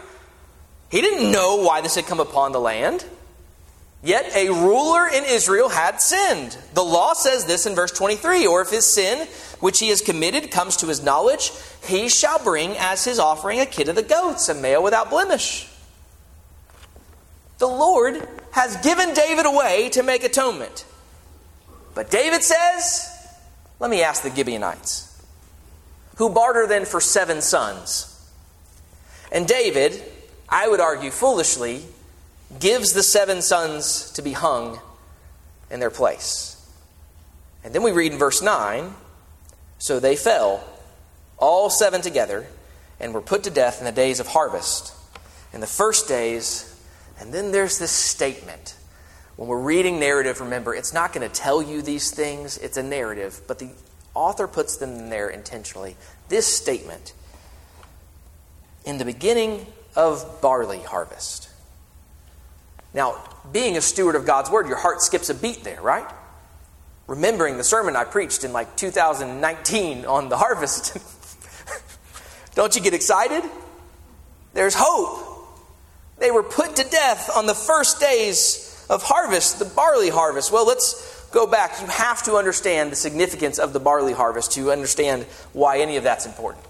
[0.89, 3.05] He didn't know why this had come upon the land.
[4.05, 6.55] Yet a ruler in Israel had sinned.
[6.75, 9.27] The law says this in verse 23 Or if his sin,
[9.59, 11.51] which he has committed, comes to his knowledge,
[11.87, 15.67] he shall bring as his offering a kid of the goats, a male without blemish.
[17.57, 20.85] The Lord has given David a way to make atonement.
[21.95, 23.09] But David says,
[23.79, 25.19] Let me ask the Gibeonites,
[26.17, 28.11] who barter then for seven sons.
[29.31, 29.99] And David,
[30.47, 31.85] I would argue foolishly,
[32.59, 34.79] gives the seven sons to be hung
[35.69, 36.55] in their place.
[37.63, 38.93] And then we read in verse 9
[39.79, 40.63] So they fell,
[41.37, 42.47] all seven together,
[42.99, 44.93] and were put to death in the days of harvest,
[45.53, 46.71] in the first days.
[47.19, 48.75] And then there's this statement.
[49.35, 52.83] When we're reading narrative, remember, it's not going to tell you these things, it's a
[52.83, 53.69] narrative, but the
[54.13, 55.97] author puts them there intentionally.
[56.29, 57.13] This statement
[58.85, 59.65] in the beginning
[59.95, 61.49] of barley harvest.
[62.95, 66.09] Now, being a steward of God's word, your heart skips a beat there, right?
[67.07, 70.97] Remembering the sermon I preached in like 2019 on the harvest.
[72.55, 73.43] Don't you get excited?
[74.53, 75.33] There's hope.
[76.19, 80.53] They were put to death on the first days of harvest, the barley harvest.
[80.53, 81.81] Well, let's go back.
[81.81, 86.05] You have to understand the significance of the barley harvest to understand why any of
[86.05, 86.63] that's important.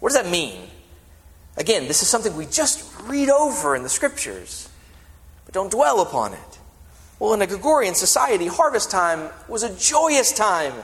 [0.00, 0.58] What does that mean?
[1.58, 4.65] Again, this is something we just read over in the scriptures
[5.46, 6.58] but don't dwell upon it.
[7.18, 10.74] Well, in a agrarian society, harvest time was a joyous time.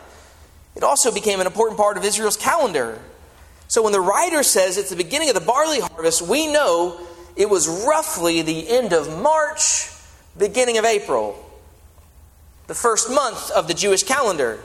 [0.74, 2.98] It also became an important part of Israel's calendar.
[3.68, 6.98] So when the writer says it's the beginning of the barley harvest, we know
[7.36, 9.90] it was roughly the end of March,
[10.38, 11.38] beginning of April,
[12.66, 14.58] the first month of the Jewish calendar,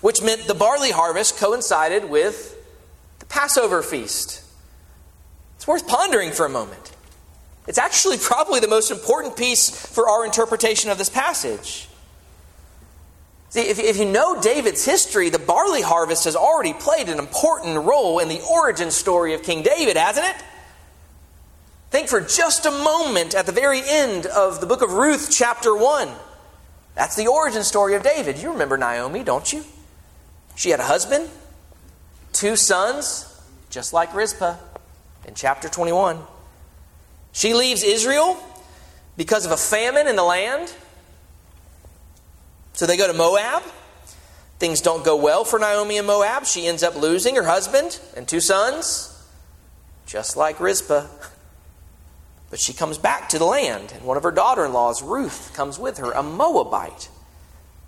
[0.00, 2.56] which meant the barley harvest coincided with
[3.18, 4.42] the Passover feast.
[5.56, 6.93] It's worth pondering for a moment.
[7.66, 11.88] It's actually probably the most important piece for our interpretation of this passage.
[13.48, 17.84] See, if, if you know David's history, the barley harvest has already played an important
[17.84, 20.36] role in the origin story of King David, hasn't it?
[21.90, 25.74] Think for just a moment at the very end of the book of Ruth, chapter
[25.74, 26.08] 1.
[26.96, 28.38] That's the origin story of David.
[28.38, 29.64] You remember Naomi, don't you?
[30.56, 31.30] She had a husband,
[32.32, 34.56] two sons, just like Rizpah
[35.26, 36.18] in chapter 21.
[37.34, 38.38] She leaves Israel
[39.16, 40.72] because of a famine in the land.
[42.72, 43.62] So they go to Moab.
[44.60, 46.46] Things don't go well for Naomi in Moab.
[46.46, 49.10] She ends up losing her husband and two sons,
[50.06, 51.08] just like Rizpah.
[52.50, 55.52] But she comes back to the land, and one of her daughter in laws, Ruth,
[55.54, 57.08] comes with her, a Moabite.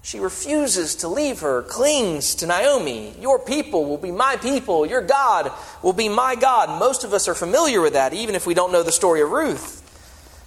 [0.07, 3.12] She refuses to leave her, clings to Naomi.
[3.21, 4.87] Your people will be my people.
[4.87, 5.51] Your God
[5.83, 6.79] will be my God.
[6.79, 9.33] Most of us are familiar with that, even if we don't know the story of
[9.33, 9.83] Ruth.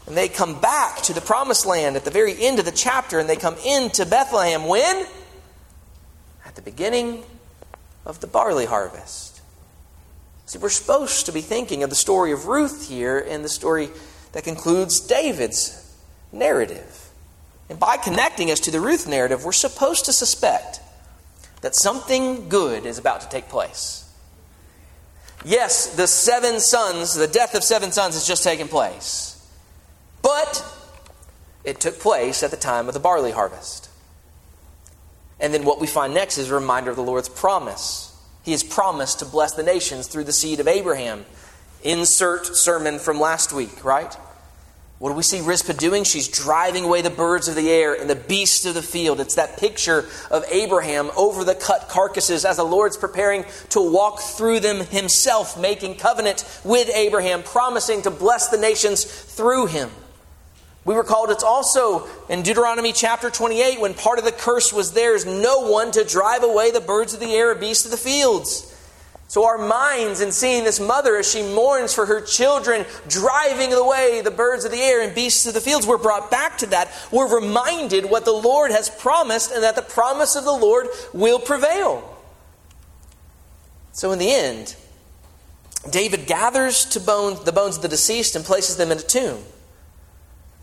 [0.08, 3.20] And they come back to the promised land at the very end of the chapter,
[3.20, 5.06] and they come into Bethlehem when?
[6.46, 7.24] At the beginning
[8.06, 9.42] of the barley harvest.
[10.46, 13.90] See, we're supposed to be thinking of the story of Ruth here and the story
[14.32, 15.94] that concludes David's
[16.32, 17.09] narrative.
[17.70, 20.82] And by connecting us to the Ruth narrative, we're supposed to suspect
[21.62, 24.12] that something good is about to take place.
[25.46, 29.36] Yes, the seven sons, the death of seven sons has just taken place.
[30.22, 30.66] But
[31.64, 33.90] it took place at the time of the barley harvest.
[35.40, 38.14] And then what we find next is a reminder of the Lord's promise.
[38.44, 41.26] He has promised to bless the nations through the seed of Abraham.
[41.84, 44.14] Insert sermon from last week, right?
[45.00, 46.04] What do we see Rizpah doing?
[46.04, 49.22] She's driving away the birds of the air and the beasts of the field.
[49.22, 54.20] It's that picture of Abraham over the cut carcasses as the Lord's preparing to walk
[54.20, 59.90] through them himself, making covenant with Abraham, promising to bless the nations through him.
[60.84, 64.92] We were called, it's also in Deuteronomy chapter 28 when part of the curse was
[64.92, 67.92] there is no one to drive away the birds of the air and beasts of
[67.92, 68.69] the fields.
[69.30, 74.22] So, our minds in seeing this mother as she mourns for her children, driving away
[74.24, 76.92] the birds of the air and beasts of the fields, we're brought back to that.
[77.12, 81.38] We're reminded what the Lord has promised and that the promise of the Lord will
[81.38, 82.18] prevail.
[83.92, 84.76] So, in the end,
[85.88, 89.44] David gathers to bones, the bones of the deceased and places them in a tomb,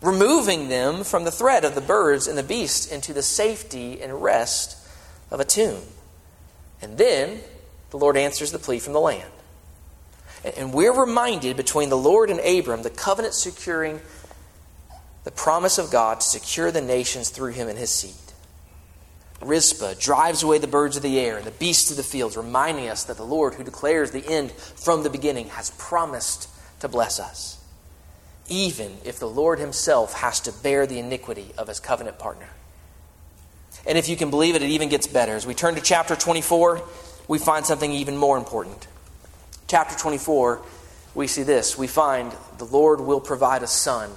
[0.01, 4.21] removing them from the threat of the birds and the beasts into the safety and
[4.21, 4.75] rest
[5.31, 5.83] of a tomb.
[6.81, 7.39] And then
[7.89, 9.31] the Lord answers the plea from the land.
[10.57, 13.99] And we're reminded between the Lord and Abram, the covenant securing
[15.23, 18.13] the promise of God to secure the nations through him and his seed.
[19.41, 22.87] Rizpah drives away the birds of the air and the beasts of the fields, reminding
[22.87, 27.19] us that the Lord, who declares the end from the beginning, has promised to bless
[27.19, 27.63] us,
[28.47, 32.49] even if the Lord himself has to bear the iniquity of his covenant partner.
[33.85, 35.35] And if you can believe it, it even gets better.
[35.35, 36.81] As we turn to chapter 24,
[37.27, 38.87] we find something even more important.
[39.67, 40.61] Chapter 24,
[41.13, 41.77] we see this.
[41.77, 44.11] We find the Lord will provide a son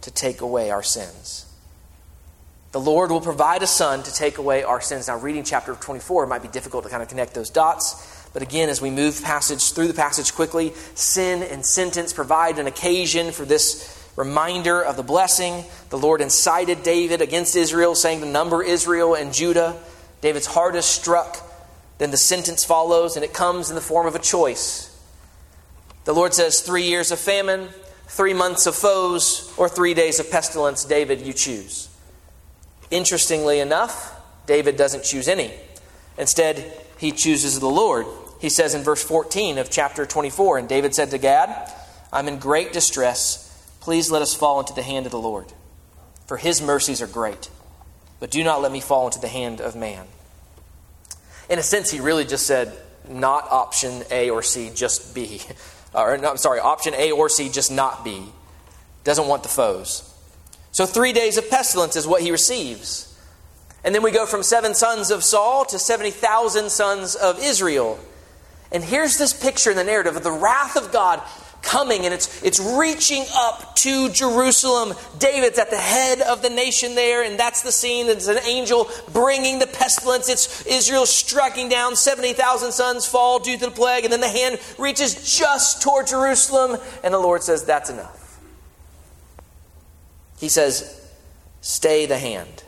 [0.00, 1.46] to take away our sins.
[2.72, 5.08] The Lord will provide a son to take away our sins.
[5.08, 8.28] Now, reading chapter 24, it might be difficult to kind of connect those dots.
[8.32, 12.66] But again, as we move passage through the passage quickly, sin and sentence provide an
[12.66, 15.64] occasion for this reminder of the blessing.
[15.90, 19.78] The Lord incited David against Israel, saying to number Israel and Judah.
[20.20, 21.45] David's heart is struck
[21.98, 24.92] then the sentence follows, and it comes in the form of a choice.
[26.04, 27.68] The Lord says, Three years of famine,
[28.06, 31.88] three months of foes, or three days of pestilence, David, you choose.
[32.90, 34.14] Interestingly enough,
[34.46, 35.52] David doesn't choose any.
[36.18, 38.06] Instead, he chooses the Lord.
[38.40, 41.72] He says in verse 14 of chapter 24, And David said to Gad,
[42.12, 43.42] I'm in great distress.
[43.80, 45.52] Please let us fall into the hand of the Lord.
[46.26, 47.50] For his mercies are great.
[48.20, 50.06] But do not let me fall into the hand of man.
[51.48, 52.76] In a sense, he really just said,
[53.08, 55.40] not option A or C, just B.
[55.94, 58.22] Or, no, I'm sorry, option A or C, just not B.
[59.02, 60.02] Doesn't want the foes.
[60.70, 63.18] So, three days of pestilence is what he receives.
[63.82, 67.98] And then we go from seven sons of Saul to 70,000 sons of Israel.
[68.70, 71.22] And here's this picture in the narrative of the wrath of God
[71.66, 74.94] coming and it's, it's reaching up to Jerusalem.
[75.18, 78.06] David's at the head of the nation there, and that's the scene.
[78.06, 80.28] It's an angel bringing the pestilence.
[80.28, 81.96] It's Israel striking down.
[81.96, 86.80] 70,000 sons fall due to the plague, and then the hand reaches just toward Jerusalem,
[87.02, 88.40] and the Lord says, That's enough.
[90.38, 91.10] He says,
[91.60, 92.62] Stay the hand.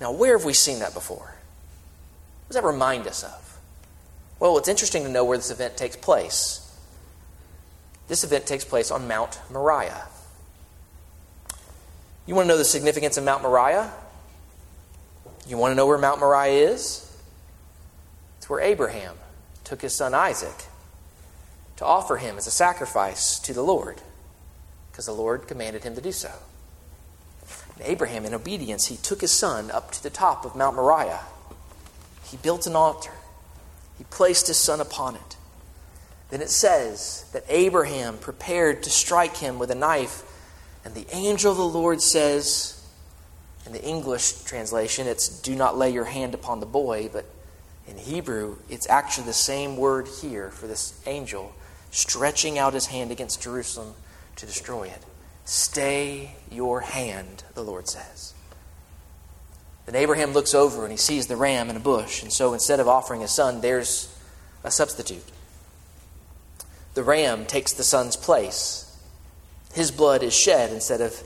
[0.00, 1.18] Now, where have we seen that before?
[1.18, 3.58] What does that remind us of?
[4.40, 6.67] Well, it's interesting to know where this event takes place.
[8.08, 10.06] This event takes place on Mount Moriah.
[12.26, 13.92] You want to know the significance of Mount Moriah?
[15.46, 17.10] You want to know where Mount Moriah is?
[18.38, 19.16] It's where Abraham
[19.64, 20.64] took his son Isaac
[21.76, 24.02] to offer him as a sacrifice to the Lord,
[24.90, 26.32] because the Lord commanded him to do so.
[27.76, 31.20] And Abraham, in obedience, he took his son up to the top of Mount Moriah.
[32.24, 33.12] He built an altar,
[33.96, 35.36] he placed his son upon it.
[36.30, 40.22] Then it says that Abraham prepared to strike him with a knife,
[40.84, 42.74] and the angel of the Lord says,
[43.64, 47.24] in the English translation, it's do not lay your hand upon the boy, but
[47.86, 51.52] in Hebrew, it's actually the same word here for this angel
[51.90, 53.94] stretching out his hand against Jerusalem
[54.36, 55.02] to destroy it.
[55.46, 58.34] Stay your hand, the Lord says.
[59.86, 62.80] Then Abraham looks over and he sees the ram in a bush, and so instead
[62.80, 64.14] of offering a son, there's
[64.62, 65.24] a substitute
[66.94, 68.84] the ram takes the son's place.
[69.74, 71.22] His blood is shed instead of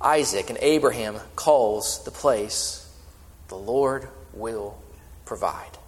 [0.00, 2.90] Isaac, and Abraham calls the place,
[3.48, 4.76] the Lord will
[5.24, 5.78] provide.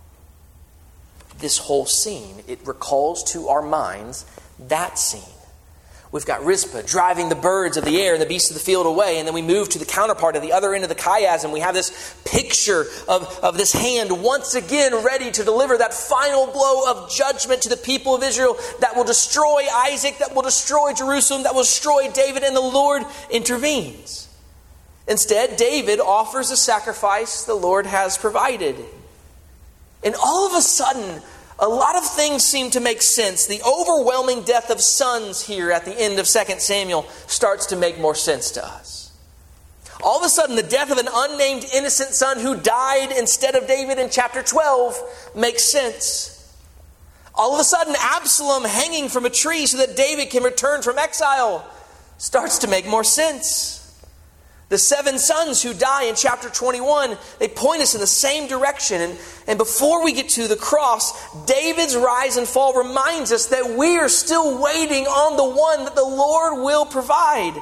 [1.38, 4.24] This whole scene, it recalls to our minds
[4.58, 5.22] that scene
[6.14, 8.86] We've got Rizpah driving the birds of the air and the beasts of the field
[8.86, 9.18] away.
[9.18, 11.52] And then we move to the counterpart at the other end of the chiasm.
[11.52, 16.46] We have this picture of, of this hand once again ready to deliver that final
[16.46, 20.92] blow of judgment to the people of Israel that will destroy Isaac, that will destroy
[20.92, 24.28] Jerusalem, that will destroy David, and the Lord intervenes.
[25.08, 28.76] Instead, David offers a sacrifice the Lord has provided.
[30.04, 31.22] And all of a sudden,
[31.58, 33.46] a lot of things seem to make sense.
[33.46, 37.98] The overwhelming death of sons here at the end of 2 Samuel starts to make
[37.98, 39.12] more sense to us.
[40.02, 43.66] All of a sudden, the death of an unnamed innocent son who died instead of
[43.66, 46.30] David in chapter 12 makes sense.
[47.34, 50.98] All of a sudden, Absalom hanging from a tree so that David can return from
[50.98, 51.66] exile
[52.18, 53.83] starts to make more sense.
[54.70, 59.00] The seven sons who die in chapter 21, they point us in the same direction.
[59.00, 61.12] And, and before we get to the cross,
[61.44, 65.94] David's rise and fall reminds us that we are still waiting on the one that
[65.94, 67.60] the Lord will provide.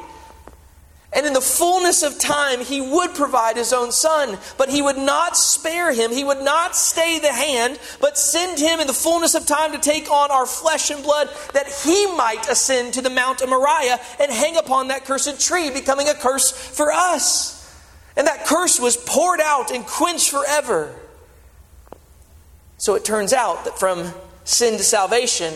[1.14, 4.96] And in the fullness of time, he would provide his own son, but he would
[4.96, 6.10] not spare him.
[6.10, 9.78] He would not stay the hand, but send him in the fullness of time to
[9.78, 14.00] take on our flesh and blood, that he might ascend to the Mount of Moriah
[14.18, 17.58] and hang upon that cursed tree, becoming a curse for us.
[18.16, 20.94] And that curse was poured out and quenched forever.
[22.78, 24.12] So it turns out that from
[24.44, 25.52] sin to salvation,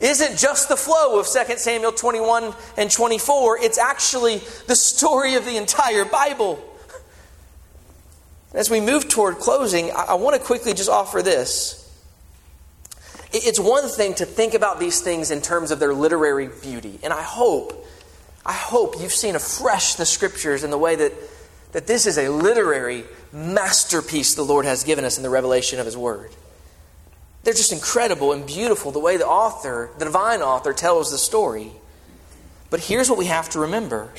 [0.00, 5.44] isn't just the flow of 2 Samuel 21 and 24, it's actually the story of
[5.44, 6.64] the entire Bible.
[8.52, 11.76] As we move toward closing, I, want to quickly just offer this.
[13.32, 17.12] It's one thing to think about these things in terms of their literary beauty, and
[17.12, 17.86] I hope,
[18.44, 21.12] I hope you've seen afresh the scriptures in the way that,
[21.72, 25.86] that this is a literary masterpiece the Lord has given us in the revelation of
[25.86, 26.32] His Word.
[27.42, 31.72] They're just incredible and beautiful the way the author, the divine author, tells the story.
[32.68, 34.12] But here's what we have to remember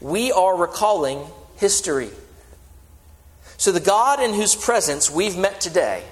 [0.00, 2.10] we are recalling history.
[3.58, 6.02] So, the God in whose presence we've met today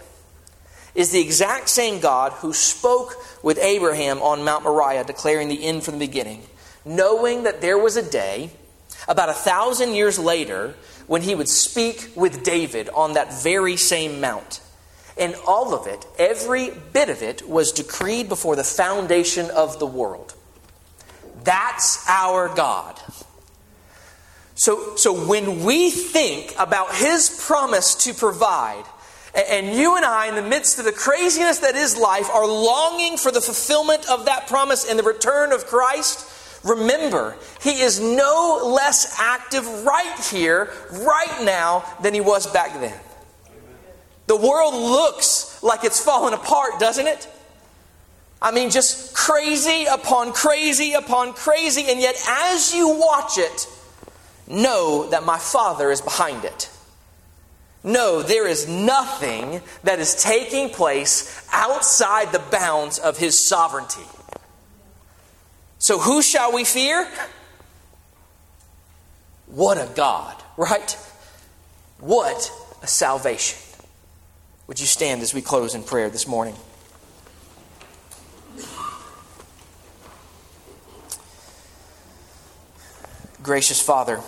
[0.95, 5.83] is the exact same God who spoke with Abraham on Mount Moriah, declaring the end
[5.83, 6.43] from the beginning,
[6.85, 8.51] knowing that there was a day,
[9.07, 10.75] about a thousand years later,
[11.07, 14.61] when he would speak with David on that very same mount.
[15.19, 19.87] And all of it, every bit of it, was decreed before the foundation of the
[19.87, 20.35] world.
[21.43, 23.01] That's our God.
[24.55, 28.85] So, so when we think about His promise to provide,
[29.35, 33.17] and you and I, in the midst of the craziness that is life, are longing
[33.17, 36.29] for the fulfillment of that promise and the return of Christ,
[36.65, 42.99] remember, He is no less active right here, right now, than He was back then.
[44.29, 47.27] The world looks like it's fallen apart, doesn't it?
[48.43, 53.67] I mean, just crazy upon crazy upon crazy, and yet as you watch it,
[54.47, 56.71] know that my Father is behind it.
[57.83, 64.07] No, there is nothing that is taking place outside the bounds of His sovereignty.
[65.79, 67.09] So, who shall we fear?
[69.47, 70.99] What a God, right?
[71.99, 72.53] What
[72.83, 73.59] a salvation.
[74.69, 76.55] Would you stand as we close in prayer this morning?
[83.43, 84.21] Gracious Father,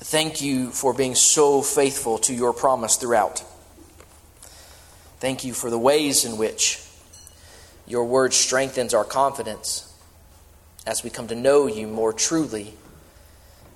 [0.00, 3.44] thank you for being so faithful to your promise throughout.
[5.20, 6.84] Thank you for the ways in which
[7.86, 9.96] your word strengthens our confidence
[10.84, 12.74] as we come to know you more truly,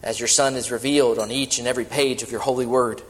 [0.03, 3.03] as your Son is revealed on each and every page of your holy word.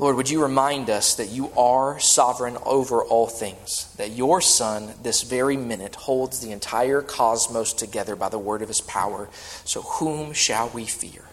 [0.00, 4.94] Lord, would you remind us that you are sovereign over all things, that your Son,
[5.02, 9.28] this very minute, holds the entire cosmos together by the word of his power.
[9.66, 11.24] So, whom shall we fear?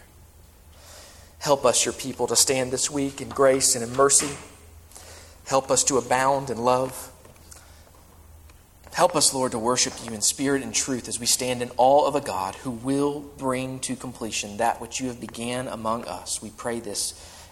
[1.38, 4.36] Help us, your people, to stand this week in grace and in mercy.
[5.46, 7.10] Help us to abound in love.
[8.92, 12.06] Help us, Lord, to worship you in spirit and truth as we stand in awe
[12.06, 16.42] of a God who will bring to completion that which you have began among us.
[16.42, 17.14] We pray this